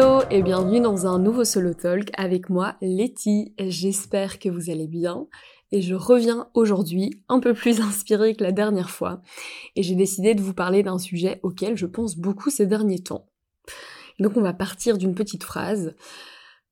Hello 0.00 0.22
et 0.30 0.42
bienvenue 0.42 0.80
dans 0.80 1.06
un 1.06 1.18
nouveau 1.18 1.44
solo 1.44 1.74
talk 1.74 2.10
avec 2.16 2.48
moi, 2.48 2.74
Letty. 2.80 3.54
J'espère 3.58 4.38
que 4.38 4.48
vous 4.48 4.70
allez 4.70 4.86
bien 4.86 5.26
et 5.72 5.82
je 5.82 5.94
reviens 5.94 6.48
aujourd'hui 6.54 7.22
un 7.28 7.38
peu 7.38 7.52
plus 7.52 7.80
inspirée 7.82 8.34
que 8.34 8.42
la 8.42 8.52
dernière 8.52 8.88
fois 8.88 9.20
et 9.76 9.82
j'ai 9.82 9.94
décidé 9.94 10.34
de 10.34 10.40
vous 10.40 10.54
parler 10.54 10.82
d'un 10.82 10.96
sujet 10.96 11.38
auquel 11.42 11.76
je 11.76 11.84
pense 11.84 12.16
beaucoup 12.16 12.48
ces 12.48 12.64
derniers 12.64 13.02
temps. 13.02 13.26
Donc 14.18 14.38
on 14.38 14.40
va 14.40 14.54
partir 14.54 14.96
d'une 14.96 15.14
petite 15.14 15.44
phrase. 15.44 15.94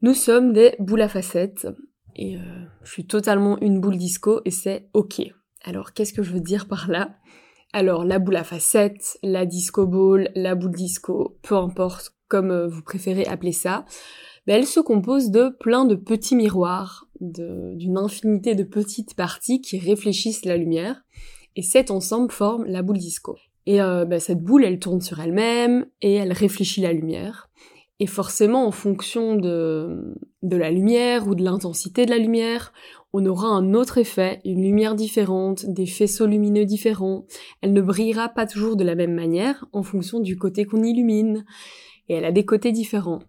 Nous 0.01 0.15
sommes 0.15 0.55
des 0.55 0.75
boules 0.79 1.03
à 1.03 1.09
facettes 1.11 1.69
et 2.17 2.39
euh, 2.39 2.65
je 2.83 2.93
suis 2.93 3.07
totalement 3.07 3.61
une 3.61 3.79
boule 3.79 3.99
disco 3.99 4.41
et 4.47 4.51
c'est 4.51 4.89
ok. 4.95 5.21
Alors 5.65 5.93
qu'est-ce 5.93 6.15
que 6.15 6.23
je 6.23 6.33
veux 6.33 6.41
dire 6.41 6.67
par 6.67 6.89
là? 6.89 7.11
Alors 7.75 8.07
la 8.07 8.21
boule 8.21 8.37
à 8.37 8.45
facettes, 8.45 9.19
la 9.23 9.45
disco 9.45 9.87
ball, 9.87 10.31
la 10.35 10.55
boule 10.55 10.75
disco, 10.75 11.39
peu 11.43 11.57
importe 11.57 12.18
comme 12.29 12.51
euh, 12.51 12.69
vous 12.69 12.83
préférez 12.83 13.27
appeler 13.27 13.53
ça, 13.53 13.85
ben, 14.47 14.57
elle 14.57 14.67
se 14.67 14.81
compose 14.81 15.31
de 15.31 15.51
plein 15.61 15.85
de 15.85 15.95
petits 15.95 16.37
miroirs, 16.37 17.07
d'une 17.21 17.99
infinité 17.99 18.55
de 18.55 18.63
petites 18.63 19.15
parties 19.15 19.61
qui 19.61 19.79
réfléchissent 19.79 20.45
la 20.45 20.57
lumière, 20.57 21.05
et 21.57 21.63
cet 21.63 21.91
ensemble 21.91 22.31
forme 22.31 22.65
la 22.65 22.83
boule 22.83 22.99
disco. 22.99 23.37
Et 23.67 23.83
euh, 23.83 24.05
ben, 24.05 24.21
cette 24.21 24.43
boule, 24.43 24.65
elle 24.65 24.79
tourne 24.79 25.01
sur 25.01 25.21
elle-même, 25.21 25.87
et 26.01 26.15
elle 26.15 26.33
réfléchit 26.33 26.81
la 26.81 26.93
lumière. 26.93 27.51
Et 28.01 28.07
forcément, 28.07 28.65
en 28.65 28.71
fonction 28.71 29.35
de, 29.35 30.15
de 30.43 30.57
la 30.57 30.71
lumière 30.71 31.27
ou 31.27 31.35
de 31.35 31.43
l'intensité 31.43 32.07
de 32.07 32.11
la 32.11 32.19
lumière, 32.19 32.73
on 33.13 33.27
aura 33.27 33.49
un 33.49 33.75
autre 33.75 33.99
effet, 33.99 34.41
une 34.45 34.63
lumière 34.63 34.95
différente, 34.95 35.67
des 35.67 35.87
faisceaux 35.87 36.27
lumineux 36.27 36.65
différents. 36.65 37.27
Elle 37.61 37.73
ne 37.73 37.81
brillera 37.81 38.29
pas 38.29 38.47
toujours 38.47 38.77
de 38.77 38.85
la 38.85 38.95
même 38.95 39.15
manière 39.15 39.67
en 39.73 39.83
fonction 39.83 40.21
du 40.21 40.37
côté 40.37 40.65
qu'on 40.65 40.83
illumine. 40.83 41.45
Et 42.09 42.15
elle 42.15 42.25
a 42.25 42.33
des 42.33 42.45
côtés 42.45 42.73
différents. 42.73 43.21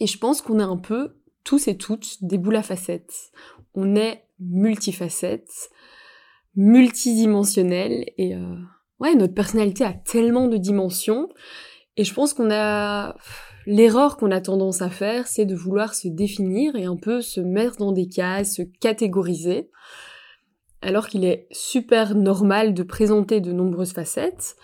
Et 0.00 0.06
je 0.06 0.18
pense 0.18 0.42
qu'on 0.42 0.58
est 0.58 0.64
un 0.64 0.76
peu, 0.76 1.16
tous 1.44 1.68
et 1.68 1.76
toutes, 1.76 2.22
des 2.22 2.38
boules 2.38 2.56
à 2.56 2.62
facettes. 2.62 3.32
On 3.74 3.96
est 3.96 4.24
multifacettes, 4.40 5.70
multidimensionnelles, 6.56 8.04
et 8.18 8.34
euh, 8.34 8.56
ouais, 9.00 9.14
notre 9.14 9.34
personnalité 9.34 9.84
a 9.84 9.92
tellement 9.92 10.48
de 10.48 10.56
dimensions. 10.56 11.28
Et 11.96 12.04
je 12.04 12.14
pense 12.14 12.34
qu'on 12.34 12.50
a 12.50 13.16
l'erreur 13.66 14.16
qu'on 14.16 14.30
a 14.30 14.40
tendance 14.40 14.82
à 14.82 14.90
faire, 14.90 15.26
c'est 15.26 15.44
de 15.44 15.54
vouloir 15.54 15.94
se 15.94 16.08
définir 16.08 16.74
et 16.76 16.84
un 16.84 16.96
peu 16.96 17.20
se 17.20 17.40
mettre 17.40 17.76
dans 17.76 17.92
des 17.92 18.08
cases, 18.08 18.56
se 18.56 18.62
catégoriser, 18.62 19.70
alors 20.80 21.08
qu'il 21.08 21.24
est 21.24 21.46
super 21.52 22.14
normal 22.14 22.74
de 22.74 22.82
présenter 22.82 23.40
de 23.40 23.52
nombreuses 23.52 23.92
facettes, 23.92 24.56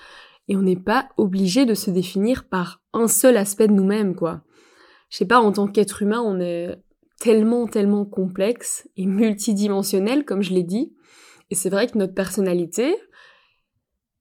et 0.49 0.57
on 0.57 0.63
n'est 0.63 0.77
pas 0.77 1.09
obligé 1.17 1.67
de 1.67 1.75
se 1.75 1.91
définir 1.91 2.49
par 2.49 2.83
un 2.93 3.07
seul 3.07 3.37
aspect 3.37 3.69
de 3.69 3.75
nous-mêmes, 3.75 4.15
quoi. 4.15 4.43
Je 5.11 5.19
sais 5.19 5.27
pas, 5.27 5.41
en 5.41 5.53
tant 5.53 5.69
qu'être 5.69 6.03
humain, 6.03 6.21
on 6.21 6.41
est 6.41 6.77
tellement, 7.21 7.67
tellement 7.67 8.05
complexe 8.05 8.89
et 8.97 9.07
multidimensionnel, 9.07 10.25
comme 10.25 10.43
je 10.43 10.53
l'ai 10.53 10.63
dit. 10.63 10.95
Et 11.51 11.55
c'est 11.55 11.71
vrai 11.71 11.87
que 11.87 11.99
notre 11.99 12.15
personnalité 12.15 12.95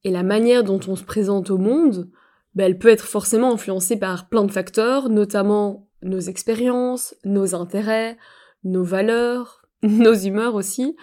et 0.04 0.12
la 0.12 0.24
manière 0.24 0.64
dont 0.64 0.80
on 0.88 0.96
se 0.96 1.04
présente 1.04 1.50
au 1.50 1.58
monde, 1.58 2.10
ben, 2.56 2.66
elle 2.66 2.78
peut 2.78 2.88
être 2.90 3.06
forcément 3.06 3.54
influencée 3.54 3.98
par 3.98 4.30
plein 4.30 4.44
de 4.46 4.52
facteurs, 4.52 5.10
notamment 5.10 5.90
nos 6.02 6.20
expériences, 6.20 7.16
nos 7.26 7.56
intérêts, 7.56 8.18
nos 8.64 8.84
valeurs, 8.84 9.62
nos 9.84 10.14
humeurs 10.14 10.56
aussi, 10.56 10.96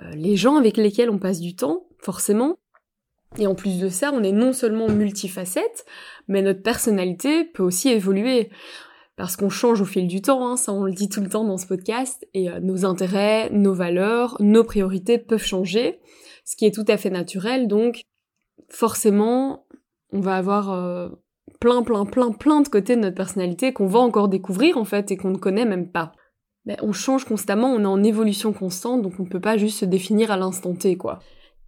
euh, 0.00 0.10
les 0.10 0.36
gens 0.36 0.56
avec 0.56 0.76
lesquels 0.76 1.10
on 1.10 1.18
passe 1.18 1.40
du 1.40 1.56
temps, 1.56 1.86
forcément. 1.98 2.58
Et 3.38 3.46
en 3.46 3.54
plus 3.54 3.78
de 3.78 3.88
ça, 3.88 4.12
on 4.12 4.22
est 4.22 4.32
non 4.32 4.52
seulement 4.52 4.88
multifacette, 4.88 5.84
mais 6.28 6.42
notre 6.42 6.62
personnalité 6.62 7.44
peut 7.44 7.62
aussi 7.62 7.88
évoluer. 7.88 8.50
Parce 9.16 9.36
qu'on 9.36 9.48
change 9.48 9.80
au 9.80 9.86
fil 9.86 10.06
du 10.06 10.20
temps, 10.20 10.46
hein, 10.46 10.56
ça 10.56 10.72
on 10.72 10.84
le 10.84 10.92
dit 10.92 11.08
tout 11.08 11.22
le 11.22 11.28
temps 11.28 11.44
dans 11.44 11.56
ce 11.56 11.66
podcast, 11.66 12.26
et 12.34 12.50
euh, 12.50 12.60
nos 12.60 12.84
intérêts, 12.84 13.48
nos 13.50 13.72
valeurs, 13.72 14.36
nos 14.40 14.62
priorités 14.62 15.16
peuvent 15.18 15.42
changer, 15.42 16.00
ce 16.44 16.54
qui 16.54 16.66
est 16.66 16.74
tout 16.74 16.84
à 16.86 16.98
fait 16.98 17.10
naturel, 17.10 17.66
donc 17.66 18.02
forcément, 18.68 19.66
on 20.12 20.20
va 20.20 20.36
avoir 20.36 20.70
euh, 20.70 21.08
plein, 21.60 21.82
plein, 21.82 22.04
plein, 22.04 22.32
plein 22.32 22.60
de 22.60 22.68
côtés 22.68 22.94
de 22.94 23.00
notre 23.00 23.16
personnalité 23.16 23.72
qu'on 23.72 23.86
va 23.86 24.00
encore 24.00 24.28
découvrir 24.28 24.76
en 24.76 24.84
fait 24.84 25.10
et 25.10 25.16
qu'on 25.16 25.30
ne 25.30 25.38
connaît 25.38 25.64
même 25.64 25.90
pas. 25.90 26.12
Mais 26.66 26.76
on 26.82 26.92
change 26.92 27.24
constamment, 27.24 27.72
on 27.72 27.82
est 27.82 27.86
en 27.86 28.02
évolution 28.02 28.52
constante, 28.52 29.00
donc 29.00 29.14
on 29.18 29.22
ne 29.22 29.28
peut 29.28 29.40
pas 29.40 29.56
juste 29.56 29.78
se 29.78 29.84
définir 29.84 30.30
à 30.30 30.36
l'instant 30.36 30.74
T, 30.74 30.96
quoi. 30.96 31.20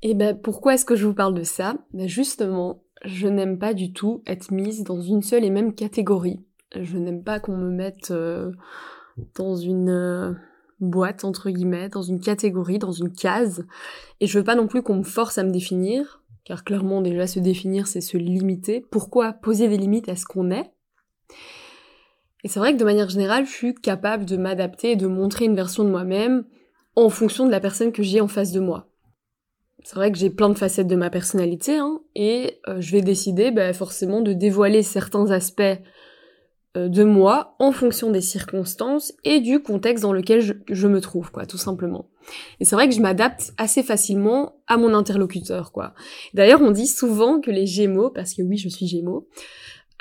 Et 0.03 0.15
ben 0.15 0.37
pourquoi 0.37 0.75
est-ce 0.75 0.85
que 0.85 0.97
je 0.97 1.07
vous 1.07 1.15
parle 1.15 1.35
de 1.35 1.43
ça? 1.43 1.77
Ben 1.93 2.09
justement, 2.09 2.83
je 3.05 3.27
n'aime 3.29 3.59
pas 3.59 3.75
du 3.75 3.93
tout 3.93 4.23
être 4.27 4.51
mise 4.51 4.85
dans 4.85 5.01
une 5.01 5.23
seule 5.23 5.45
et 5.45 5.51
même 5.51 5.75
catégorie. 5.75 6.41
Je 6.75 6.99
n'aime 6.99 7.25
pas 7.25 7.41
qu'on 7.41 7.57
me 7.57 7.71
mette 7.71 8.11
euh, 8.11 8.53
dans 9.35 9.57
une 9.57 9.91
euh, 9.91 10.33
boîte 10.81 11.25
entre 11.25 11.51
guillemets, 11.51 11.89
dans 11.89 12.03
une 12.03 12.21
catégorie, 12.21 12.79
dans 12.79 12.93
une 12.93 13.13
case. 13.13 13.67
Et 14.21 14.27
je 14.27 14.39
veux 14.39 14.45
pas 14.45 14.55
non 14.55 14.69
plus 14.69 14.83
qu'on 14.83 14.97
me 14.97 15.03
force 15.03 15.39
à 15.39 15.45
me 15.45 15.51
définir 15.51 16.23
car 16.45 16.65
clairement 16.65 17.03
déjà 17.03 17.27
se 17.27 17.41
définir 17.41 17.87
c'est 17.87 18.01
se 18.01 18.17
limiter. 18.17 18.85
Pourquoi 18.91 19.35
poser 19.35 19.69
des 19.69 19.77
limites 19.77 20.09
à 20.09 20.17
ce 20.17 20.25
qu'on 20.25 20.51
est? 20.51 20.73
Et 22.45 22.49
c'est 22.49 22.61
vrai 22.61 22.73
que 22.73 22.79
de 22.79 22.85
manière 22.85 23.11
générale, 23.11 23.45
je 23.45 23.51
suis 23.51 23.75
capable 23.75 24.25
de 24.25 24.37
m'adapter 24.37 24.93
et 24.93 24.97
de 24.97 25.07
montrer 25.07 25.45
une 25.45 25.57
version 25.57 25.85
de 25.85 25.91
moi-même 25.91 26.45
en 26.95 27.11
fonction 27.11 27.45
de 27.45 27.51
la 27.51 27.61
personne 27.61 27.93
que 27.93 28.03
j'ai 28.03 28.21
en 28.21 28.29
face 28.29 28.53
de 28.53 28.61
moi. 28.61 28.88
C'est 29.85 29.95
vrai 29.95 30.11
que 30.11 30.19
j'ai 30.19 30.31
plein 30.31 30.49
de 30.49 30.59
facettes 30.59 30.89
de 30.89 30.97
ma 30.97 31.09
personnalité, 31.09 31.77
hein, 31.77 32.01
et 32.15 32.61
euh, 32.69 32.81
je 32.81 32.93
vais 32.93 33.03
décider 33.03 33.51
bah, 33.51 33.73
forcément 33.73 34.21
de 34.21 34.33
dévoiler 34.33 34.83
certains 34.83 35.31
aspects 35.31 35.63
euh, 36.77 36.89
de 36.89 37.05
moi 37.05 37.55
en 37.59 37.73
fonction 37.73 38.11
des 38.11 38.21
circonstances 38.21 39.15
et 39.25 39.41
du 39.41 39.61
contexte 39.61 40.03
dans 40.03 40.13
lequel 40.13 40.43
je, 40.69 40.87
me 40.89 41.01
trouve, 41.01 41.31
quoi, 41.31 41.47
tout 41.47 41.57
simplement. 41.57 42.11
Et 42.61 42.65
c'est 42.65 42.75
vrai 42.75 42.89
que 42.89 42.95
je 42.95 43.01
m'adapte 43.01 43.53
assez 43.57 43.83
facilement 43.83 44.57
à 44.67 44.77
mon 44.77 44.93
interlocuteur, 44.93 45.73
quoi. 45.73 45.95
D'ailleurs, 46.35 46.61
on 46.61 46.71
dit 46.71 46.87
souvent 46.87 47.41
que 47.41 47.51
les 47.51 47.67
Gémeaux, 47.67 48.11
parce 48.11 48.35
que 48.35 48.43
oui, 48.43 48.59
je 48.59 48.69
suis 48.69 48.87
Gémeaux, 48.87 49.29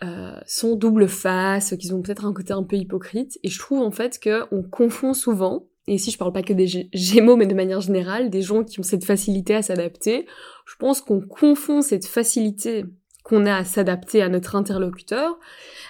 euh, 0.04 0.40
sont 0.46 0.76
double 0.76 1.08
face, 1.08 1.74
qu'ils 1.80 1.96
ont 1.96 2.02
peut-être 2.02 2.26
un 2.26 2.34
côté 2.34 2.52
un 2.52 2.64
peu 2.64 2.76
hypocrite, 2.76 3.40
et 3.44 3.50
je 3.50 3.60
trouve 3.60 3.82
en 3.82 3.92
fait 3.92 4.20
que 4.20 4.44
on 4.52 4.62
confond 4.62 5.14
souvent, 5.14 5.68
et 5.88 5.96
ici 5.96 6.12
je 6.12 6.18
parle 6.18 6.34
pas 6.34 6.44
que 6.44 6.54
des 6.54 6.90
Gémeaux, 6.94 7.36
mais 7.36 7.48
de 7.48 7.56
manière 7.56 7.82
générale, 7.82 8.30
des 8.30 8.42
gens 8.42 8.64
qui 8.64 8.80
ont 8.80 8.84
cette 8.84 9.06
facilité 9.06 9.56
à 9.56 9.62
s'adapter, 9.62 10.26
je 10.66 10.76
pense 10.78 11.02
qu'on 11.02 11.22
confond 11.22 11.82
cette 11.82 12.06
facilité 12.06 12.86
qu'on 13.24 13.46
a 13.46 13.58
à 13.58 13.64
s'adapter 13.66 14.22
à 14.22 14.30
notre 14.30 14.56
interlocuteur 14.56 15.38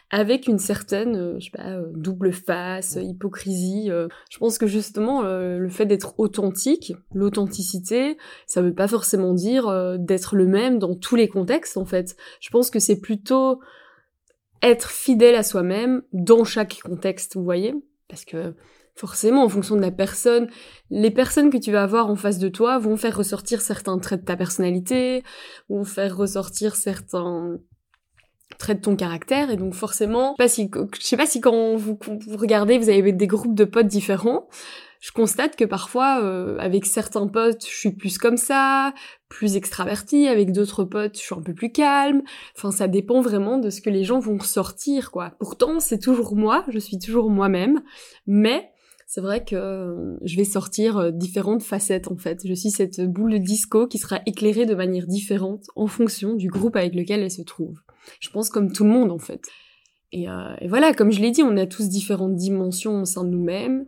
avec 0.09 0.47
une 0.47 0.57
certaine, 0.57 1.15
euh, 1.15 1.39
je 1.39 1.45
sais 1.45 1.51
pas, 1.51 1.69
euh, 1.69 1.85
double 1.93 2.33
face, 2.33 2.97
hypocrisie. 2.99 3.91
Euh. 3.91 4.07
je 4.31 4.39
pense 4.39 4.57
que 4.57 4.65
justement, 4.65 5.21
le 5.21 5.69
fait 5.69 5.85
d'être 5.85 6.19
authentique, 6.19 6.93
l'authenticité, 7.13 8.17
ça 8.47 8.61
veut 8.61 8.73
pas 8.73 8.87
forcément 8.87 9.33
dire 9.33 9.97
d'être 9.99 10.35
le 10.35 10.47
même 10.47 10.79
dans 10.79 10.95
tous 10.95 11.15
les 11.15 11.27
contextes, 11.27 11.77
en 11.77 11.85
fait. 11.85 12.15
Je 12.39 12.49
pense 12.49 12.69
que 12.69 12.79
c'est 12.79 12.99
plutôt 12.99 13.59
être 14.63 14.89
fidèle 14.89 15.35
à 15.35 15.43
soi-même 15.43 16.01
dans 16.13 16.43
chaque 16.43 16.79
contexte, 16.81 17.35
vous 17.35 17.43
voyez? 17.43 17.75
Parce 18.07 18.25
que 18.25 18.55
forcément, 18.97 19.43
en 19.43 19.49
fonction 19.49 19.75
de 19.75 19.81
la 19.81 19.91
personne, 19.91 20.49
les 20.89 21.11
personnes 21.11 21.49
que 21.49 21.57
tu 21.57 21.71
vas 21.71 21.83
avoir 21.83 22.09
en 22.09 22.15
face 22.15 22.39
de 22.39 22.49
toi 22.49 22.79
vont 22.79 22.97
faire 22.97 23.15
ressortir 23.15 23.61
certains 23.61 23.97
traits 23.99 24.21
de 24.21 24.25
ta 24.25 24.35
personnalité, 24.35 25.23
vont 25.69 25.83
faire 25.83 26.17
ressortir 26.17 26.75
certains 26.75 27.57
traits 28.57 28.79
de 28.79 28.83
ton 28.83 28.95
caractère 28.95 29.51
et 29.51 29.57
donc 29.57 29.73
forcément, 29.73 30.33
je 30.33 30.43
pas 30.43 30.47
si, 30.47 30.69
je 30.99 31.05
sais 31.05 31.17
pas 31.17 31.27
si 31.27 31.41
quand 31.41 31.75
vous, 31.75 31.99
vous 32.05 32.37
regardez, 32.37 32.77
vous 32.77 32.89
avez 32.89 33.11
des 33.11 33.27
groupes 33.27 33.55
de 33.55 33.65
potes 33.65 33.87
différents, 33.87 34.47
je 34.99 35.11
constate 35.11 35.55
que 35.55 35.65
parfois, 35.65 36.21
euh, 36.23 36.57
avec 36.59 36.85
certains 36.85 37.27
potes, 37.27 37.63
je 37.65 37.75
suis 37.75 37.91
plus 37.91 38.17
comme 38.17 38.37
ça, 38.37 38.93
plus 39.29 39.55
extravertie, 39.55 40.27
avec 40.27 40.51
d'autres 40.51 40.83
potes, 40.83 41.15
je 41.15 41.21
suis 41.21 41.35
un 41.35 41.41
peu 41.41 41.53
plus 41.53 41.71
calme. 41.71 42.23
Enfin, 42.55 42.71
ça 42.71 42.87
dépend 42.87 43.21
vraiment 43.21 43.57
de 43.59 43.69
ce 43.69 43.81
que 43.81 43.89
les 43.89 44.03
gens 44.03 44.19
vont 44.19 44.37
ressortir, 44.37 45.11
quoi. 45.11 45.33
Pourtant, 45.39 45.79
c'est 45.79 45.99
toujours 45.99 46.35
moi, 46.35 46.65
je 46.69 46.79
suis 46.79 46.97
toujours 46.97 47.29
moi-même, 47.29 47.83
mais 48.25 48.71
c'est 49.09 49.21
vrai 49.21 49.43
que 49.43 49.55
euh, 49.55 50.17
je 50.21 50.35
vais 50.35 50.43
sortir 50.43 50.97
euh, 50.97 51.11
différentes 51.11 51.63
facettes 51.63 52.11
en 52.11 52.17
fait. 52.17 52.41
Je 52.45 52.53
suis 52.53 52.69
cette 52.69 52.99
boule 53.01 53.31
de 53.31 53.37
disco 53.37 53.87
qui 53.87 53.99
sera 53.99 54.19
éclairée 54.25 54.65
de 54.65 54.75
manière 54.75 55.07
différente 55.07 55.63
en 55.77 55.87
fonction 55.87 56.35
du 56.35 56.49
groupe 56.49 56.75
avec 56.75 56.93
lequel 56.93 57.21
elle 57.21 57.31
se 57.31 57.41
trouve. 57.41 57.79
Je 58.19 58.29
pense 58.29 58.49
comme 58.49 58.71
tout 58.71 58.83
le 58.83 58.89
monde 58.89 59.11
en 59.11 59.17
fait. 59.17 59.45
Et, 60.11 60.29
euh, 60.29 60.53
et 60.59 60.67
voilà, 60.67 60.93
comme 60.93 61.11
je 61.11 61.21
l'ai 61.21 61.31
dit, 61.31 61.41
on 61.41 61.55
a 61.55 61.65
tous 61.65 61.87
différentes 61.87 62.35
dimensions 62.35 63.01
au 63.01 63.05
sein 63.05 63.23
de 63.23 63.29
nous-mêmes 63.29 63.85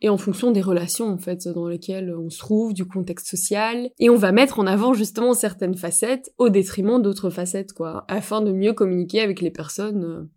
et 0.00 0.08
en 0.08 0.16
fonction 0.16 0.52
des 0.52 0.62
relations 0.62 1.08
en 1.08 1.18
fait 1.18 1.48
dans 1.48 1.66
lesquelles 1.66 2.14
on 2.16 2.30
se 2.30 2.38
trouve, 2.38 2.72
du 2.72 2.84
contexte 2.84 3.26
social, 3.26 3.90
et 3.98 4.10
on 4.10 4.16
va 4.16 4.30
mettre 4.30 4.60
en 4.60 4.66
avant 4.68 4.94
justement 4.94 5.34
certaines 5.34 5.76
facettes 5.76 6.32
au 6.38 6.50
détriment 6.50 7.02
d'autres 7.02 7.30
facettes 7.30 7.72
quoi, 7.72 8.04
afin 8.06 8.40
de 8.40 8.52
mieux 8.52 8.72
communiquer 8.72 9.20
avec 9.20 9.40
les 9.40 9.50
personnes 9.50 10.28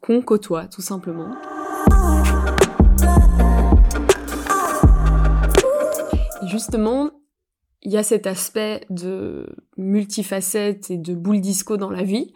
qu'on 0.00 0.20
côtoie 0.20 0.66
tout 0.66 0.82
simplement. 0.82 1.30
Justement, 6.48 7.10
il 7.82 7.92
y 7.92 7.96
a 7.96 8.02
cet 8.02 8.26
aspect 8.26 8.84
de 8.90 9.46
multifacette 9.76 10.90
et 10.90 10.98
de 10.98 11.14
boule 11.14 11.40
disco 11.40 11.76
dans 11.76 11.90
la 11.90 12.02
vie, 12.02 12.32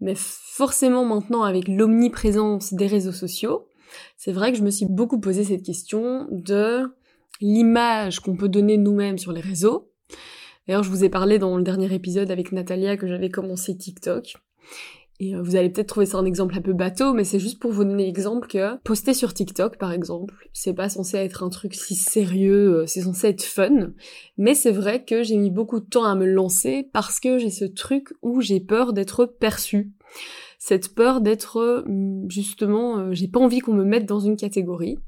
Mais 0.00 0.14
forcément 0.16 1.04
maintenant 1.04 1.44
avec 1.44 1.68
l'omniprésence 1.68 2.74
des 2.74 2.88
réseaux 2.88 3.12
sociaux, 3.12 3.68
c'est 4.16 4.32
vrai 4.32 4.52
que 4.52 4.58
je 4.58 4.64
me 4.64 4.70
suis 4.70 4.86
beaucoup 4.86 5.20
posé 5.20 5.44
cette 5.44 5.62
question 5.62 6.26
de 6.30 6.92
l'image 7.40 8.20
qu'on 8.20 8.36
peut 8.36 8.48
donner 8.48 8.76
nous-mêmes 8.76 9.18
sur 9.18 9.32
les 9.32 9.40
réseaux. 9.40 9.90
D'ailleurs, 10.66 10.82
je 10.82 10.90
vous 10.90 11.04
ai 11.04 11.08
parlé 11.08 11.38
dans 11.38 11.56
le 11.56 11.62
dernier 11.62 11.92
épisode 11.92 12.30
avec 12.30 12.52
Natalia 12.52 12.96
que 12.96 13.06
j'avais 13.06 13.30
commencé 13.30 13.76
TikTok. 13.76 14.34
Et 15.22 15.36
euh, 15.36 15.42
vous 15.42 15.54
allez 15.54 15.70
peut-être 15.70 15.86
trouver 15.86 16.06
ça 16.06 16.18
un 16.18 16.24
exemple 16.24 16.56
un 16.58 16.60
peu 16.60 16.72
bateau, 16.72 17.14
mais 17.14 17.22
c'est 17.22 17.38
juste 17.38 17.60
pour 17.60 17.70
vous 17.70 17.84
donner 17.84 18.06
l'exemple 18.06 18.48
que 18.48 18.76
poster 18.78 19.14
sur 19.14 19.32
TikTok, 19.32 19.78
par 19.78 19.92
exemple, 19.92 20.34
c'est 20.52 20.74
pas 20.74 20.88
censé 20.88 21.16
être 21.18 21.44
un 21.44 21.48
truc 21.48 21.74
si 21.74 21.94
sérieux, 21.94 22.80
euh, 22.80 22.86
c'est 22.86 23.02
censé 23.02 23.28
être 23.28 23.44
fun. 23.44 23.92
Mais 24.36 24.54
c'est 24.54 24.72
vrai 24.72 25.04
que 25.04 25.22
j'ai 25.22 25.36
mis 25.36 25.52
beaucoup 25.52 25.78
de 25.78 25.84
temps 25.84 26.02
à 26.02 26.16
me 26.16 26.26
lancer 26.26 26.90
parce 26.92 27.20
que 27.20 27.38
j'ai 27.38 27.50
ce 27.50 27.64
truc 27.64 28.08
où 28.20 28.40
j'ai 28.40 28.58
peur 28.58 28.92
d'être 28.92 29.24
perçue. 29.24 29.92
Cette 30.58 30.92
peur 30.92 31.20
d'être, 31.20 31.58
euh, 31.58 31.84
justement, 32.28 33.12
j'ai 33.12 33.28
pas 33.28 33.38
envie 33.38 33.60
qu'on 33.60 33.74
me 33.74 33.84
mette 33.84 34.06
dans 34.06 34.20
une 34.20 34.36
catégorie. 34.36 34.98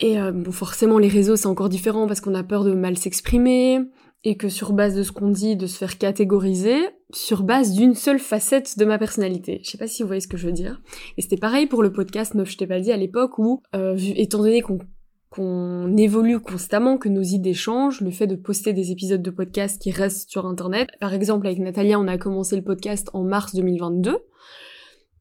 Et 0.00 0.16
bon, 0.18 0.50
forcément, 0.50 0.98
les 0.98 1.08
réseaux, 1.08 1.36
c'est 1.36 1.46
encore 1.46 1.68
différent 1.68 2.08
parce 2.08 2.20
qu'on 2.20 2.34
a 2.34 2.42
peur 2.42 2.64
de 2.64 2.74
mal 2.74 2.98
s'exprimer, 2.98 3.78
et 4.24 4.36
que 4.36 4.48
sur 4.48 4.72
base 4.72 4.96
de 4.96 5.02
ce 5.02 5.12
qu'on 5.12 5.28
dit, 5.28 5.54
de 5.54 5.66
se 5.66 5.76
faire 5.76 5.98
catégoriser 5.98 6.76
sur 7.12 7.42
base 7.42 7.72
d'une 7.72 7.94
seule 7.94 8.18
facette 8.18 8.78
de 8.78 8.84
ma 8.86 8.98
personnalité. 8.98 9.60
Je 9.62 9.70
sais 9.70 9.78
pas 9.78 9.86
si 9.86 10.02
vous 10.02 10.06
voyez 10.06 10.22
ce 10.22 10.28
que 10.28 10.38
je 10.38 10.46
veux 10.46 10.52
dire. 10.52 10.80
Et 11.16 11.22
c'était 11.22 11.36
pareil 11.36 11.66
pour 11.66 11.82
le 11.82 11.92
podcast 11.92 12.34
Meuf, 12.34 12.50
je 12.50 12.56
t'ai 12.56 12.66
pas 12.66 12.80
dit 12.80 12.90
à 12.90 12.96
l'époque 12.96 13.38
où, 13.38 13.62
euh, 13.76 13.96
étant 14.16 14.38
donné 14.38 14.62
qu'on 14.62 15.96
évolue 15.96 16.40
constamment, 16.40 16.96
que 16.96 17.10
nos 17.10 17.22
idées 17.22 17.54
changent, 17.54 18.00
le 18.00 18.10
fait 18.10 18.26
de 18.26 18.36
poster 18.36 18.72
des 18.72 18.90
épisodes 18.90 19.22
de 19.22 19.30
podcast 19.30 19.80
qui 19.80 19.90
restent 19.90 20.30
sur 20.30 20.46
internet. 20.46 20.88
Par 21.00 21.12
exemple, 21.12 21.46
avec 21.46 21.58
Natalia, 21.58 22.00
on 22.00 22.08
a 22.08 22.16
commencé 22.16 22.56
le 22.56 22.62
podcast 22.62 23.10
en 23.12 23.24
mars 23.24 23.54
2022. 23.54 24.18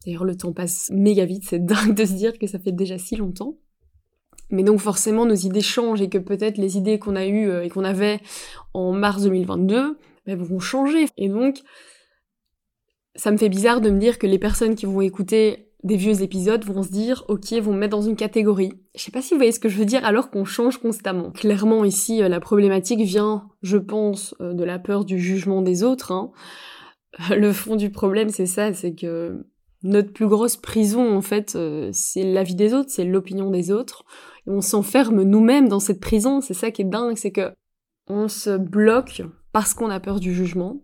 D'ailleurs, 0.06 0.26
le 0.26 0.36
temps 0.36 0.54
passe 0.54 0.90
méga 0.94 1.26
vite, 1.26 1.44
c'est 1.46 1.64
dingue 1.64 1.94
de 1.94 2.06
se 2.06 2.14
dire 2.14 2.40
que 2.40 2.48
ça 2.48 2.60
fait 2.60 2.72
déjà 2.72 2.98
si 2.98 3.18
longtemps. 3.18 3.58
Mais 4.54 4.62
donc 4.62 4.80
forcément 4.80 5.26
nos 5.26 5.34
idées 5.34 5.62
changent 5.62 6.02
et 6.02 6.10
que 6.10 6.20
peut-être 6.20 6.60
les 6.60 6.78
idées 6.78 7.00
qu'on 7.00 7.16
a 7.16 7.26
eues 7.26 7.50
euh, 7.50 7.64
et 7.64 7.70
qu'on 7.70 7.84
avait 7.84 8.20
en 8.76 8.92
mars 8.92 9.24
2022 9.24 9.98
ben, 10.28 10.38
vont 10.38 10.60
changer. 10.60 11.08
Et 11.18 11.28
donc 11.28 11.62
ça 13.16 13.32
me 13.32 13.38
fait 13.38 13.50
bizarre 13.50 13.82
de 13.82 13.90
me 13.90 14.00
dire 14.00 14.20
que 14.20 14.28
les 14.28 14.38
personnes 14.38 14.76
qui 14.76 14.86
vont 14.86 15.02
écouter 15.02 15.72
des 15.84 15.98
vieux 15.98 16.22
épisodes 16.22 16.64
vont 16.66 16.84
se 16.84 16.92
dire 16.92 17.26
ok 17.30 17.52
vont 17.54 17.74
me 17.74 17.80
mettre 17.80 17.98
dans 17.98 18.04
une 18.04 18.16
catégorie. 18.16 18.74
Je 18.94 19.02
sais 19.02 19.12
pas 19.12 19.24
si 19.24 19.34
vous 19.34 19.40
voyez 19.40 19.52
ce 19.52 19.60
que 19.60 19.70
je 19.70 19.78
veux 19.78 19.86
dire 19.86 20.06
alors 20.06 20.30
qu'on 20.30 20.46
change 20.46 20.78
constamment. 20.78 21.32
Clairement 21.32 21.84
ici 21.84 22.22
euh, 22.22 22.30
la 22.30 22.40
problématique 22.40 23.02
vient, 23.02 23.50
je 23.64 23.78
pense, 23.78 24.36
euh, 24.40 24.54
de 24.54 24.64
la 24.64 24.78
peur 24.78 25.04
du 25.04 25.18
jugement 25.18 25.64
des 25.64 25.84
autres. 25.84 26.12
Hein. 26.12 26.32
Le 27.36 27.52
fond 27.54 27.76
du 27.76 27.90
problème 27.90 28.30
c'est 28.30 28.46
ça, 28.46 28.72
c'est 28.72 28.94
que 28.94 29.48
notre 29.82 30.14
plus 30.14 30.28
grosse 30.28 30.58
prison 30.58 31.18
en 31.18 31.22
fait 31.22 31.58
c'est 31.92 32.24
la 32.24 32.44
vie 32.44 32.56
des 32.56 32.76
autres, 32.76 32.92
c'est 32.92 33.04
l'opinion 33.04 33.50
des 33.50 33.72
autres 33.72 34.06
on 34.48 34.62
s'enferme 34.62 35.24
nous-mêmes 35.24 35.70
dans 35.70 35.80
cette 35.80 36.00
prison. 36.00 36.42
C'est 36.42 36.54
ça 36.54 36.72
qui 36.72 36.82
est 36.82 36.86
dingue, 36.86 37.18
c'est 37.18 37.32
que 37.32 37.54
on 38.08 38.28
se 38.28 38.58
bloque 38.58 39.22
parce 39.52 39.74
qu'on 39.74 39.90
a 39.90 40.00
peur 40.00 40.20
du 40.20 40.34
jugement. 40.34 40.84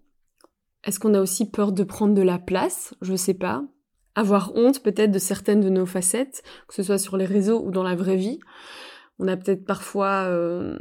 Est-ce 0.86 1.00
qu'on 1.00 1.14
a 1.14 1.22
aussi 1.22 1.50
peur 1.50 1.72
de 1.72 1.84
prendre 1.84 2.14
de 2.14 2.22
la 2.22 2.40
place? 2.40 2.94
Je 3.02 3.16
sais 3.16 3.34
pas. 3.34 3.64
Avoir 4.16 4.56
honte 4.56 4.82
peut-être 4.82 5.12
de 5.12 5.20
certaines 5.20 5.60
de 5.60 5.70
nos 5.70 5.86
facettes, 5.86 6.44
que 6.68 6.74
ce 6.74 6.84
soit 6.84 6.98
sur 6.98 7.18
les 7.18 7.26
réseaux 7.26 7.62
ou 7.64 7.72
dans 7.72 7.84
la 7.84 7.96
vraie 7.96 8.16
vie. 8.16 8.40
On 9.20 9.28
a 9.28 9.36
peut-être 9.36 9.66
parfois 9.66 10.26
euh, 10.28 10.78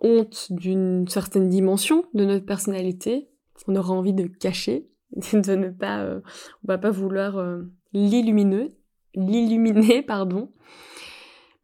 honte 0.00 0.46
d'une 0.50 1.08
certaine 1.08 1.48
dimension 1.48 2.04
de 2.14 2.24
notre 2.24 2.46
personnalité. 2.46 3.28
On 3.66 3.76
aura 3.76 3.92
envie 3.92 4.12
de 4.12 4.26
cacher, 4.26 4.88
de 5.32 5.54
ne 5.54 5.70
pas, 5.70 6.00
euh, 6.00 6.20
on 6.62 6.68
va 6.68 6.78
pas 6.78 6.90
vouloir 6.90 7.38
euh, 7.38 7.62
l'illuminer, 7.92 8.76
l'illuminer, 9.14 10.02
pardon. 10.02 10.52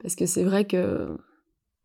Parce 0.02 0.14
que 0.16 0.26
c'est 0.26 0.44
vrai 0.44 0.64
que... 0.64 1.08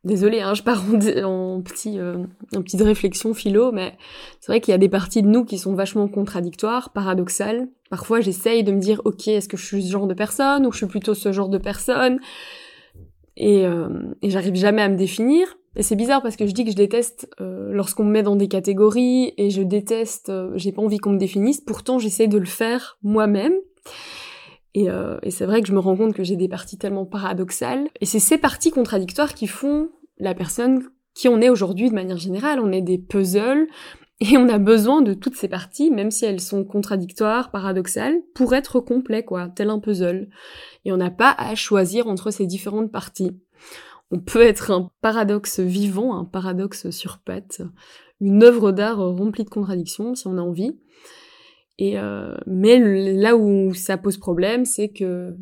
Désolée, 0.03 0.39
hein, 0.39 0.53
je 0.53 0.61
pars 0.61 0.83
en, 1.23 1.61
petit, 1.61 1.99
euh, 1.99 2.25
en 2.55 2.61
petite 2.61 2.81
réflexion 2.81 3.33
philo, 3.33 3.71
mais 3.71 3.97
c'est 4.39 4.51
vrai 4.51 4.61
qu'il 4.61 4.71
y 4.71 4.75
a 4.75 4.77
des 4.77 4.87
parties 4.87 5.23
de 5.23 5.27
nous 5.27 5.45
qui 5.45 5.57
sont 5.57 5.73
vachement 5.73 6.07
contradictoires, 6.07 6.93
paradoxales. 6.93 7.67
Parfois, 7.89 8.21
j'essaye 8.21 8.63
de 8.63 8.71
me 8.71 8.79
dire, 8.79 9.01
ok, 9.05 9.27
est-ce 9.27 9.49
que 9.49 9.57
je 9.57 9.65
suis 9.65 9.83
ce 9.83 9.91
genre 9.91 10.05
de 10.05 10.13
personne 10.13 10.67
ou 10.67 10.71
je 10.71 10.77
suis 10.77 10.85
plutôt 10.85 11.15
ce 11.15 11.31
genre 11.31 11.49
de 11.49 11.57
personne? 11.57 12.19
Et, 13.35 13.65
euh, 13.65 13.89
et 14.21 14.29
j'arrive 14.29 14.53
jamais 14.53 14.83
à 14.83 14.89
me 14.89 14.95
définir. 14.95 15.57
Et 15.75 15.83
c'est 15.83 15.95
bizarre 15.95 16.21
parce 16.21 16.35
que 16.35 16.47
je 16.47 16.53
dis 16.53 16.63
que 16.63 16.71
je 16.71 16.75
déteste 16.75 17.29
euh, 17.41 17.71
lorsqu'on 17.73 18.05
me 18.05 18.11
met 18.11 18.23
dans 18.23 18.35
des 18.35 18.47
catégories 18.47 19.33
et 19.37 19.49
je 19.49 19.61
déteste, 19.61 20.29
euh, 20.29 20.51
j'ai 20.55 20.71
pas 20.71 20.81
envie 20.81 20.99
qu'on 20.99 21.11
me 21.11 21.17
définisse. 21.17 21.59
Pourtant, 21.59 21.99
j'essaie 21.99 22.27
de 22.27 22.37
le 22.37 22.45
faire 22.45 22.97
moi-même. 23.03 23.53
Euh, 24.77 25.17
et, 25.23 25.31
c'est 25.31 25.45
vrai 25.45 25.61
que 25.61 25.67
je 25.67 25.73
me 25.73 25.79
rends 25.79 25.95
compte 25.95 26.13
que 26.13 26.23
j'ai 26.23 26.35
des 26.35 26.49
parties 26.49 26.77
tellement 26.77 27.05
paradoxales. 27.05 27.87
Et 28.01 28.05
c'est 28.05 28.19
ces 28.19 28.37
parties 28.37 28.71
contradictoires 28.71 29.33
qui 29.33 29.47
font 29.47 29.89
la 30.17 30.33
personne 30.33 30.83
qui 31.13 31.29
on 31.29 31.39
est 31.41 31.49
aujourd'hui 31.49 31.89
de 31.89 31.95
manière 31.95 32.17
générale. 32.17 32.59
On 32.59 32.71
est 32.71 32.81
des 32.81 32.97
puzzles 32.97 33.67
et 34.19 34.37
on 34.37 34.47
a 34.49 34.57
besoin 34.57 35.01
de 35.01 35.13
toutes 35.13 35.35
ces 35.35 35.47
parties, 35.47 35.91
même 35.91 36.11
si 36.11 36.25
elles 36.25 36.41
sont 36.41 36.63
contradictoires, 36.63 37.51
paradoxales, 37.51 38.21
pour 38.33 38.53
être 38.53 38.79
complet, 38.79 39.23
quoi, 39.23 39.49
tel 39.49 39.69
un 39.69 39.79
puzzle. 39.79 40.29
Et 40.83 40.91
on 40.91 40.97
n'a 40.97 41.11
pas 41.11 41.33
à 41.37 41.55
choisir 41.55 42.07
entre 42.07 42.31
ces 42.31 42.45
différentes 42.45 42.91
parties. 42.91 43.31
On 44.11 44.19
peut 44.19 44.41
être 44.41 44.71
un 44.71 44.91
paradoxe 45.01 45.59
vivant, 45.59 46.17
un 46.17 46.25
paradoxe 46.25 46.89
sur 46.91 47.19
pattes, 47.19 47.61
une 48.21 48.43
œuvre 48.43 48.71
d'art 48.71 48.99
remplie 48.99 49.43
de 49.43 49.49
contradictions 49.49 50.15
si 50.15 50.27
on 50.27 50.37
a 50.37 50.41
envie. 50.41 50.79
Et 51.77 51.99
euh, 51.99 52.35
mais 52.47 52.79
là 53.13 53.35
où 53.35 53.73
ça 53.73 53.97
pose 53.97 54.17
problème, 54.17 54.63
c'est 54.63 54.89
que 54.89 55.35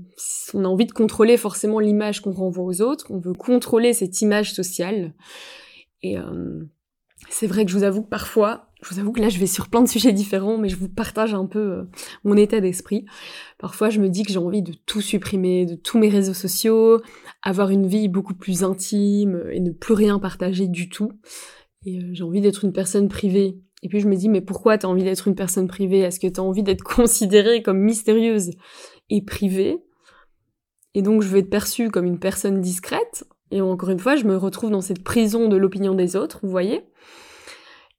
on 0.53 0.65
a 0.65 0.67
envie 0.67 0.87
de 0.87 0.91
contrôler 0.91 1.37
forcément 1.37 1.79
l'image 1.79 2.21
qu'on 2.21 2.31
renvoie 2.31 2.63
aux 2.63 2.81
autres, 2.81 3.05
on 3.11 3.19
veut 3.19 3.33
contrôler 3.33 3.93
cette 3.93 4.19
image 4.21 4.53
sociale. 4.53 5.13
Et 6.01 6.17
euh, 6.17 6.63
c'est 7.29 7.47
vrai 7.47 7.65
que 7.65 7.71
je 7.71 7.77
vous 7.77 7.83
avoue 7.83 8.01
que 8.01 8.09
parfois, 8.09 8.67
je 8.81 8.89
vous 8.89 8.99
avoue 8.99 9.11
que 9.11 9.21
là 9.21 9.29
je 9.29 9.37
vais 9.37 9.45
sur 9.47 9.69
plein 9.69 9.83
de 9.83 9.87
sujets 9.87 10.11
différents, 10.11 10.57
mais 10.57 10.69
je 10.69 10.75
vous 10.75 10.89
partage 10.89 11.35
un 11.35 11.45
peu 11.45 11.59
euh, 11.59 11.83
mon 12.23 12.35
état 12.35 12.59
d'esprit. 12.59 13.05
Parfois 13.59 13.91
je 13.91 13.99
me 13.99 14.09
dis 14.09 14.23
que 14.23 14.31
j'ai 14.31 14.39
envie 14.39 14.63
de 14.63 14.73
tout 14.73 15.01
supprimer, 15.01 15.67
de 15.67 15.75
tous 15.75 15.99
mes 15.99 16.09
réseaux 16.09 16.33
sociaux, 16.33 16.99
avoir 17.43 17.69
une 17.69 17.85
vie 17.85 18.07
beaucoup 18.07 18.33
plus 18.33 18.63
intime 18.63 19.43
et 19.51 19.59
ne 19.59 19.71
plus 19.71 19.93
rien 19.93 20.17
partager 20.17 20.67
du 20.67 20.89
tout. 20.89 21.11
Et 21.85 21.99
euh, 21.99 22.09
j'ai 22.13 22.23
envie 22.23 22.41
d'être 22.41 22.65
une 22.65 22.73
personne 22.73 23.07
privée 23.07 23.59
et 23.83 23.89
puis 23.89 23.99
je 23.99 24.07
me 24.07 24.15
dis, 24.15 24.29
mais 24.29 24.39
pourquoi 24.39 24.77
t'as 24.77 24.87
envie 24.87 25.03
d'être 25.03 25.27
une 25.27 25.35
personne 25.35 25.67
privée? 25.67 25.99
Est-ce 25.99 26.19
que 26.19 26.27
t'as 26.27 26.41
envie 26.41 26.63
d'être 26.63 26.83
considérée 26.95 27.61
comme 27.61 27.79
mystérieuse 27.79 28.51
et 29.09 29.21
privée? 29.21 29.77
Et 30.95 31.01
donc 31.01 31.21
je 31.21 31.27
veux 31.27 31.39
être 31.39 31.49
perçue 31.49 31.91
comme 31.91 32.05
une 32.05 32.19
personne 32.19 32.61
discrète. 32.61 33.25
Et 33.51 33.61
encore 33.61 33.89
une 33.89 33.99
fois, 33.99 34.15
je 34.15 34.23
me 34.23 34.37
retrouve 34.37 34.71
dans 34.71 34.81
cette 34.81 35.03
prison 35.03 35.49
de 35.49 35.57
l'opinion 35.57 35.93
des 35.93 36.15
autres, 36.15 36.39
vous 36.43 36.49
voyez? 36.49 36.81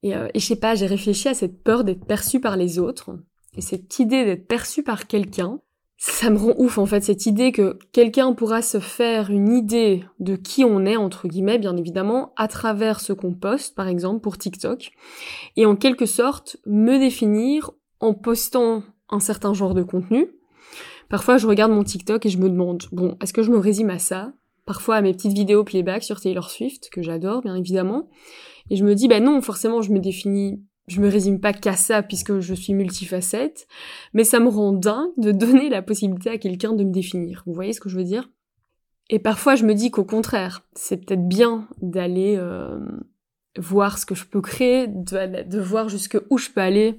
Et, 0.03 0.17
euh, 0.17 0.29
et 0.33 0.41
je 0.41 0.47
sais 0.47 0.57
pas, 0.57 0.75
j'ai 0.75 0.87
réfléchi 0.87 1.29
à 1.29 1.35
cette 1.35 1.62
peur 1.62 1.85
d'être 1.85 2.07
perçue 2.07 2.41
par 2.41 2.57
les 2.57 2.79
autres. 2.79 3.11
Et 3.57 3.61
cette 3.61 3.99
idée 3.99 4.25
d'être 4.25 4.49
perçue 4.49 4.83
par 4.83 5.07
quelqu'un, 5.07 5.61
ça 5.97 6.29
me 6.31 6.37
rend 6.37 6.55
ouf 6.59 6.79
en 6.79 6.87
fait 6.87 7.03
cette 7.03 7.27
idée 7.27 7.53
que 7.53 7.79
quelqu'un 7.93 8.33
pourra 8.33 8.63
se 8.63 8.81
faire 8.81 9.31
une 9.31 9.53
idée 9.53 10.05
de 10.19 10.37
qui 10.37 10.65
on 10.65 10.85
est 10.85 10.97
entre 10.97 11.29
guillemets 11.29 11.59
bien 11.59 11.77
évidemment 11.77 12.33
à 12.37 12.49
travers 12.49 13.01
ce 13.01 13.13
qu'on 13.13 13.33
poste 13.33 13.75
par 13.75 13.89
exemple 13.89 14.21
pour 14.21 14.37
TikTok 14.37 14.91
et 15.57 15.67
en 15.67 15.77
quelque 15.77 16.07
sorte 16.07 16.57
me 16.67 16.99
définir 16.99 17.71
en 18.01 18.13
postant 18.13 18.83
un 19.09 19.21
certain 19.21 19.55
genre 19.55 19.75
de 19.75 19.83
contenu. 19.83 20.29
Parfois 21.09 21.37
je 21.37 21.47
regarde 21.47 21.73
mon 21.73 21.85
TikTok 21.85 22.27
et 22.27 22.29
je 22.31 22.39
me 22.39 22.51
demande 22.51 22.83
bon 22.91 23.17
est-ce 23.23 23.33
que 23.33 23.43
je 23.43 23.51
me 23.51 23.59
résume 23.59 23.91
à 23.91 23.99
ça? 23.99 24.33
Parfois 24.67 24.97
à 24.97 25.01
mes 25.01 25.13
petites 25.13 25.35
vidéos 25.35 25.63
playback 25.63 26.03
sur 26.03 26.21
Taylor 26.21 26.51
Swift 26.51 26.91
que 26.91 27.03
j'adore 27.03 27.43
bien 27.43 27.55
évidemment 27.55 28.09
et 28.69 28.77
je 28.77 28.85
me 28.85 28.95
dis 28.95 29.07
bah 29.07 29.21
non 29.21 29.41
forcément 29.41 29.81
je 29.81 29.93
me 29.93 30.01
définis 30.01 30.61
je 30.87 31.00
me 31.00 31.09
résume 31.09 31.41
pas 31.41 31.53
qu'à 31.53 31.76
ça 31.76 32.03
puisque 32.03 32.41
je 32.41 32.55
suis 32.55 32.75
multifacette, 32.75 33.67
mais 34.12 34.25
ça 34.25 34.41
me 34.41 34.49
rend 34.49 34.73
dingue 34.73 35.12
de 35.17 35.33
donner 35.33 35.69
la 35.69 35.83
possibilité 35.83 36.31
à 36.31 36.38
quelqu'un 36.38 36.73
de 36.73 36.85
me 36.85 36.93
définir. 36.93 37.43
Vous 37.47 37.55
voyez 37.55 37.73
ce 37.73 37.81
que 37.81 37.88
je 37.88 37.97
veux 37.97 38.05
dire? 38.05 38.29
Et 39.11 39.19
parfois 39.19 39.55
je 39.55 39.64
me 39.64 39.75
dis 39.75 39.91
qu'au 39.91 40.05
contraire, 40.05 40.62
c'est 40.75 40.99
peut-être 40.99 41.26
bien 41.26 41.69
d'aller 41.81 42.37
euh, 42.38 42.79
voir 43.59 43.99
ce 43.99 44.07
que 44.07 44.14
je 44.14 44.25
peux 44.25 44.41
créer, 44.41 44.87
de, 44.88 45.61
voir 45.61 45.88
jusqu'où 45.88 46.38
je 46.38 46.50
peux 46.50 46.61
aller 46.61 46.99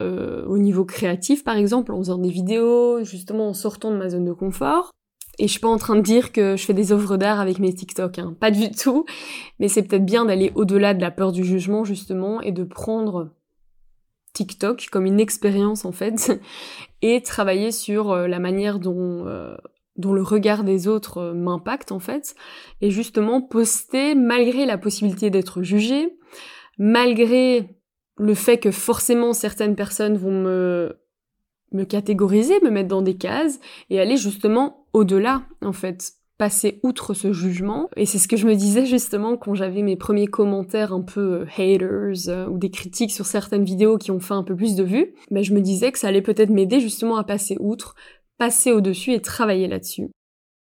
euh, 0.00 0.44
au 0.46 0.58
niveau 0.58 0.84
créatif 0.84 1.44
par 1.44 1.56
exemple, 1.56 1.92
en 1.92 1.98
faisant 1.98 2.18
des 2.18 2.30
vidéos, 2.30 3.04
justement 3.04 3.48
en 3.48 3.54
sortant 3.54 3.90
de 3.90 3.96
ma 3.96 4.08
zone 4.08 4.24
de 4.24 4.32
confort. 4.32 4.90
Et 5.38 5.46
je 5.46 5.52
suis 5.52 5.60
pas 5.60 5.68
en 5.68 5.78
train 5.78 5.96
de 5.96 6.02
dire 6.02 6.32
que 6.32 6.56
je 6.56 6.64
fais 6.64 6.74
des 6.74 6.92
œuvres 6.92 7.16
d'art 7.16 7.40
avec 7.40 7.58
mes 7.58 7.72
TikTok, 7.72 8.18
hein. 8.18 8.36
pas 8.38 8.50
du 8.50 8.70
tout. 8.70 9.06
Mais 9.58 9.68
c'est 9.68 9.82
peut-être 9.82 10.04
bien 10.04 10.26
d'aller 10.26 10.52
au-delà 10.54 10.94
de 10.94 11.00
la 11.00 11.10
peur 11.10 11.32
du 11.32 11.44
jugement 11.44 11.84
justement 11.84 12.40
et 12.42 12.52
de 12.52 12.64
prendre 12.64 13.30
TikTok 14.32 14.88
comme 14.90 15.06
une 15.06 15.20
expérience 15.20 15.84
en 15.84 15.92
fait 15.92 16.40
et 17.02 17.22
travailler 17.22 17.72
sur 17.72 18.10
euh, 18.10 18.26
la 18.26 18.38
manière 18.38 18.78
dont 18.78 19.26
euh, 19.26 19.56
dont 19.96 20.12
le 20.12 20.22
regard 20.22 20.64
des 20.64 20.88
autres 20.88 21.18
euh, 21.18 21.34
m'impacte 21.34 21.92
en 21.92 21.98
fait 21.98 22.34
et 22.80 22.90
justement 22.90 23.42
poster 23.42 24.14
malgré 24.14 24.64
la 24.64 24.78
possibilité 24.78 25.30
d'être 25.30 25.62
jugé, 25.62 26.16
malgré 26.78 27.76
le 28.18 28.34
fait 28.34 28.58
que 28.58 28.70
forcément 28.70 29.32
certaines 29.32 29.76
personnes 29.76 30.16
vont 30.16 30.32
me 30.32 30.98
me 31.72 31.84
catégoriser, 31.84 32.60
me 32.62 32.70
mettre 32.70 32.88
dans 32.88 33.02
des 33.02 33.16
cases 33.16 33.58
et 33.88 33.98
aller 33.98 34.16
justement 34.16 34.81
au-delà, 34.92 35.42
en 35.62 35.72
fait 35.72 36.14
passer 36.38 36.80
outre 36.82 37.14
ce 37.14 37.32
jugement. 37.32 37.88
Et 37.94 38.04
c'est 38.04 38.18
ce 38.18 38.26
que 38.26 38.36
je 38.36 38.48
me 38.48 38.56
disais 38.56 38.84
justement 38.84 39.36
quand 39.36 39.54
j'avais 39.54 39.82
mes 39.82 39.94
premiers 39.94 40.26
commentaires 40.26 40.92
un 40.92 41.02
peu 41.02 41.42
euh, 41.42 41.46
haters 41.56 42.28
euh, 42.28 42.48
ou 42.48 42.58
des 42.58 42.70
critiques 42.70 43.12
sur 43.12 43.26
certaines 43.26 43.64
vidéos 43.64 43.96
qui 43.96 44.10
ont 44.10 44.18
fait 44.18 44.34
un 44.34 44.42
peu 44.42 44.56
plus 44.56 44.74
de 44.74 44.82
vues. 44.82 45.14
Mais 45.30 45.44
je 45.44 45.54
me 45.54 45.60
disais 45.60 45.92
que 45.92 46.00
ça 46.00 46.08
allait 46.08 46.20
peut-être 46.20 46.50
m'aider 46.50 46.80
justement 46.80 47.16
à 47.16 47.22
passer 47.22 47.56
outre, 47.60 47.94
passer 48.38 48.72
au-dessus 48.72 49.12
et 49.12 49.20
travailler 49.20 49.68
là-dessus. 49.68 50.08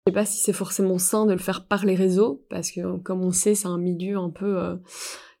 Je 0.06 0.10
sais 0.10 0.14
pas 0.14 0.26
si 0.26 0.42
c'est 0.42 0.52
forcément 0.52 0.98
sain 0.98 1.24
de 1.24 1.32
le 1.32 1.38
faire 1.38 1.66
par 1.66 1.86
les 1.86 1.94
réseaux, 1.94 2.44
parce 2.50 2.70
que 2.70 2.98
comme 2.98 3.22
on 3.22 3.30
sait, 3.30 3.54
c'est 3.54 3.68
un 3.68 3.78
milieu 3.78 4.18
un 4.18 4.30
peu 4.30 4.58
euh, 4.58 4.76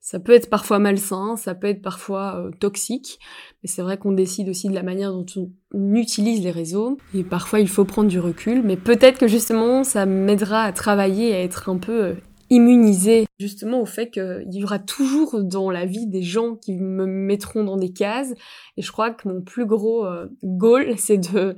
ça 0.02 0.18
peut 0.18 0.32
être 0.32 0.50
parfois 0.50 0.80
malsain, 0.80 1.36
ça 1.36 1.54
peut 1.54 1.68
être 1.68 1.80
parfois 1.80 2.34
euh, 2.36 2.50
toxique, 2.58 3.20
mais 3.62 3.68
c'est 3.68 3.82
vrai 3.82 3.98
qu'on 3.98 4.10
décide 4.10 4.48
aussi 4.48 4.68
de 4.68 4.74
la 4.74 4.82
manière 4.82 5.12
dont 5.12 5.24
on 5.36 5.94
utilise 5.94 6.42
les 6.42 6.50
réseaux, 6.50 6.98
et 7.14 7.22
parfois 7.22 7.60
il 7.60 7.68
faut 7.68 7.84
prendre 7.84 8.08
du 8.08 8.18
recul, 8.18 8.62
mais 8.64 8.76
peut-être 8.76 9.18
que 9.18 9.28
justement 9.28 9.84
ça 9.84 10.04
m'aidera 10.04 10.64
à 10.64 10.72
travailler, 10.72 11.32
à 11.32 11.40
être 11.40 11.68
un 11.68 11.78
peu 11.78 12.02
euh, 12.02 12.14
immunisé 12.50 13.26
justement 13.38 13.80
au 13.80 13.86
fait 13.86 14.10
qu'il 14.10 14.48
y 14.50 14.64
aura 14.64 14.80
toujours 14.80 15.40
dans 15.40 15.70
la 15.70 15.86
vie 15.86 16.08
des 16.08 16.22
gens 16.22 16.56
qui 16.56 16.74
me 16.74 17.06
mettront 17.06 17.62
dans 17.62 17.76
des 17.76 17.92
cases, 17.92 18.32
et 18.76 18.82
je 18.82 18.90
crois 18.90 19.12
que 19.12 19.28
mon 19.28 19.40
plus 19.40 19.66
gros 19.66 20.04
euh, 20.04 20.26
goal, 20.42 20.94
c'est 20.98 21.32
de 21.32 21.54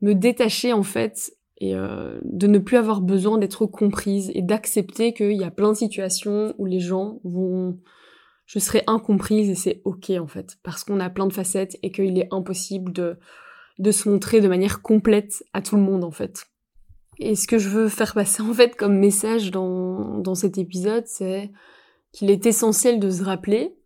me 0.00 0.14
détacher 0.14 0.72
en 0.72 0.82
fait 0.82 1.30
et 1.60 1.74
euh, 1.74 2.18
de 2.24 2.46
ne 2.46 2.58
plus 2.58 2.78
avoir 2.78 3.02
besoin 3.02 3.38
d'être 3.38 3.66
comprise 3.66 4.30
et 4.34 4.42
d'accepter 4.42 5.12
qu'il 5.12 5.36
y 5.36 5.44
a 5.44 5.50
plein 5.50 5.72
de 5.72 5.76
situations 5.76 6.54
où 6.58 6.66
les 6.66 6.80
gens 6.80 7.20
vont 7.24 7.78
je 8.46 8.58
serai 8.58 8.82
incomprise 8.86 9.48
et 9.48 9.54
c'est 9.54 9.82
ok 9.84 10.10
en 10.18 10.26
fait 10.26 10.58
parce 10.62 10.82
qu'on 10.82 10.98
a 10.98 11.10
plein 11.10 11.26
de 11.26 11.32
facettes 11.32 11.78
et 11.82 11.92
qu'il 11.92 12.18
est 12.18 12.28
impossible 12.32 12.92
de 12.92 13.18
de 13.78 13.90
se 13.92 14.08
montrer 14.08 14.40
de 14.40 14.48
manière 14.48 14.82
complète 14.82 15.44
à 15.52 15.62
tout 15.62 15.76
le 15.76 15.82
monde 15.82 16.04
en 16.04 16.10
fait. 16.10 16.46
Et 17.18 17.34
ce 17.34 17.46
que 17.46 17.58
je 17.58 17.68
veux 17.68 17.88
faire 17.88 18.14
passer 18.14 18.42
en 18.50 18.52
fait 18.52 18.74
comme 18.74 18.98
message 18.98 19.50
dans 19.50 20.18
dans 20.18 20.34
cet 20.34 20.58
épisode, 20.58 21.06
c'est 21.06 21.50
qu'il 22.12 22.30
est 22.30 22.46
essentiel 22.46 22.98
de 22.98 23.10
se 23.10 23.22
rappeler 23.22 23.76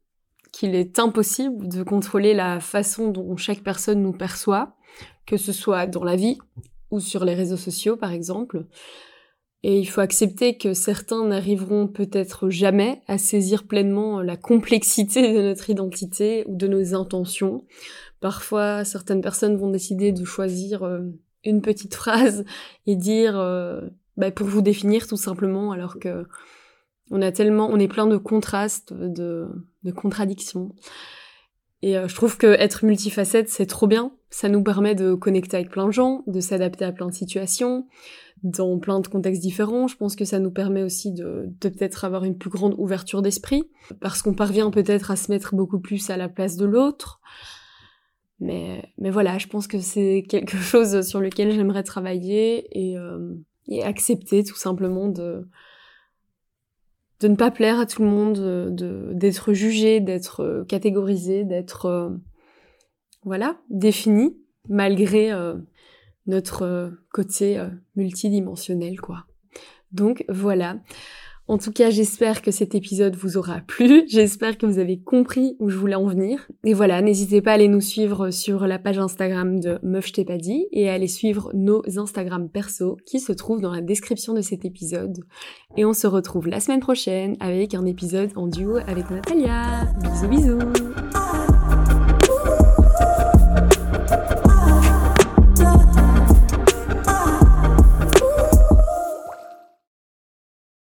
qu'il 0.53 0.77
est 0.77 1.01
impossible 1.01 1.69
de 1.69 1.83
contrôler 1.83 2.33
la 2.33 2.61
façon 2.61 3.11
dont 3.11 3.37
chaque 3.37 3.65
personne 3.65 4.01
nous 4.01 4.13
perçoit, 4.13 4.77
que 5.27 5.37
ce 5.37 5.53
soit 5.53 5.87
dans 5.87 6.05
la 6.05 6.15
vie 6.15 6.39
sur 7.01 7.25
les 7.25 7.35
réseaux 7.35 7.57
sociaux 7.57 7.97
par 7.97 8.13
exemple. 8.13 8.67
Et 9.67 9.79
il 9.79 9.87
faut 9.87 10.03
accepter 10.03 10.59
que 10.59 10.75
certains 10.75 11.27
n'arriveront 11.27 11.89
peut-être 11.89 12.51
jamais 12.51 13.01
à 13.09 13.17
saisir 13.17 13.67
pleinement 13.67 14.21
la 14.21 14.37
complexité 14.37 15.33
de 15.33 15.41
notre 15.41 15.71
identité 15.71 16.45
ou 16.47 16.55
de 16.55 16.67
nos 16.67 16.95
intentions. 16.95 17.65
Parfois, 18.21 18.85
certaines 18.85 19.23
personnes 19.23 19.57
vont 19.57 19.71
décider 19.71 20.13
de 20.13 20.23
choisir 20.23 20.83
euh, 20.83 21.01
une 21.45 21.63
petite 21.63 21.95
phrase 21.95 22.45
et 22.87 22.95
dire 22.95 23.41
euh, 23.41 23.81
bah, 24.19 24.31
pour 24.31 24.47
vous 24.47 24.61
définir 24.61 25.07
tout 25.07 25.17
simplement, 25.17 25.73
alors 25.73 25.99
que 25.99 26.27
on 27.11 27.23
a 27.23 27.33
tellement, 27.33 27.69
on 27.71 27.79
est 27.79 27.89
plein 27.89 28.07
de 28.07 28.19
contrastes, 28.19 28.93
de 28.93 29.49
contradictions. 29.95 30.75
Et 31.85 31.99
euh, 31.99 32.09
je 32.09 32.15
trouve 32.15 32.39
que 32.39 32.47
être 32.47 32.83
multifacette, 32.83 33.51
c'est 33.51 33.67
trop 33.67 33.87
bien. 33.87 34.11
Ça 34.31 34.49
nous 34.49 34.63
permet 34.63 34.95
de 34.95 35.13
connecter 35.13 35.59
avec 35.59 35.69
plein 35.69 35.85
de 35.85 35.93
gens, 35.93 36.25
de 36.27 36.41
s'adapter 36.41 36.87
à 36.87 36.93
plein 36.93 37.09
de 37.09 37.13
situations, 37.13 37.87
dans 38.43 38.79
plein 38.79 39.01
de 39.01 39.07
contextes 39.07 39.43
différents. 39.43 39.87
Je 39.87 39.95
pense 39.95 40.17
que 40.17 40.25
ça 40.25 40.39
nous 40.39 40.51
permet 40.51 40.83
aussi 40.83 41.13
de, 41.13 41.53
peut-être 41.61 42.07
avoir 42.07 42.25
une 42.25 42.39
plus 42.39 42.49
grande 42.49 42.75
ouverture 42.79 43.21
d'esprit, 43.21 43.65
parce 44.01 44.23
qu'on 44.23 44.33
parvient 44.33 44.71
peut-être 44.71 45.11
à 45.11 45.17
se 45.17 45.31
mettre 45.31 45.55
beaucoup 45.55 45.79
plus 45.79 46.09
à 46.09 46.17
la 46.17 46.31
place 46.31 46.57
de 46.57 46.65
l'autre. 46.65 47.21
Mais, 48.41 48.91
mais 48.97 49.11
voilà, 49.11 49.37
je 49.37 49.49
pense 49.49 49.67
que 49.67 49.79
c'est 49.79 50.25
quelque 50.27 50.57
chose 50.73 51.07
sur 51.07 51.21
lequel 51.21 51.53
j'aimerais 51.53 51.83
travailler 51.83 52.67
et, 52.73 52.97
euh, 52.97 53.35
et 53.69 53.85
accepter 53.85 54.43
tout 54.43 54.57
simplement 54.57 55.09
de, 55.09 55.47
de 57.25 57.29
ne 57.29 57.37
pas 57.37 57.51
plaire 57.51 57.81
à 57.81 57.87
tout 57.87 58.03
le 58.03 58.11
monde, 58.11 58.35
de 58.39 59.09
d'être 59.15 59.55
jugé, 59.55 60.01
d'être 60.01 60.41
euh, 60.41 60.65
catégorisé, 60.65 61.45
d'être 61.45 61.87
euh, 61.87 62.11
voilà 63.23 63.57
défini 63.71 64.37
malgré 64.69 65.33
euh, 65.33 65.55
notre 66.27 66.93
côté 67.15 67.59
multidimensionnel 67.97 69.01
quoi. 69.01 69.25
Donc 69.91 70.27
voilà. 70.29 70.77
En 71.47 71.59
tout 71.59 71.73
cas, 71.73 71.91
j'espère 71.91 72.41
que 72.41 72.51
cet 72.51 72.75
épisode 72.75 73.17
vous 73.17 73.37
aura 73.37 73.61
plu. 73.61 74.05
J'espère 74.09 74.57
que 74.57 74.65
vous 74.65 74.79
avez 74.79 74.99
compris 74.99 75.57
où 75.59 75.69
je 75.69 75.77
voulais 75.77 75.95
en 75.95 76.07
venir. 76.07 76.49
Et 76.65 76.73
voilà, 76.73 77.03
n'hésitez 77.03 77.43
pas 77.43 77.51
à 77.51 77.55
aller 77.55 77.69
nous 77.69 77.83
suivre 77.83 78.31
sur 78.31 78.67
la 78.67 78.79
page 78.79 78.99
Instagram 78.99 79.61
de 79.61 79.79
Meuf 79.83 80.07
je 80.07 80.69
et 80.73 80.89
à 80.89 80.95
aller 80.95 81.09
suivre 81.09 81.51
nos 81.53 81.83
Instagram 81.99 82.49
perso 82.49 82.97
qui 83.05 83.21
se 83.21 83.33
trouvent 83.33 83.61
dans 83.61 83.73
la 83.73 83.83
description 83.83 84.33
de 84.33 84.41
cet 84.41 84.65
épisode. 84.65 85.19
Et 85.77 85.85
on 85.85 85.93
se 85.93 86.07
retrouve 86.07 86.49
la 86.49 86.61
semaine 86.61 86.81
prochaine 86.81 87.37
avec 87.41 87.75
un 87.75 87.85
épisode 87.85 88.31
en 88.37 88.47
duo 88.47 88.77
avec 88.77 89.11
Natalia. 89.11 89.93
Bisous 90.01 90.29
bisous 90.29 91.04